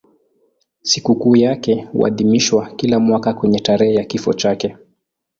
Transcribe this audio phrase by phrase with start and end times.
[0.81, 4.75] Sikukuu yake huadhimishwa kila mwaka kwenye tarehe ya kifo chake.